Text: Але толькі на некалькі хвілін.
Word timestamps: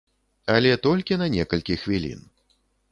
Але 0.53 0.71
толькі 0.87 1.19
на 1.23 1.27
некалькі 1.37 1.81
хвілін. 1.85 2.29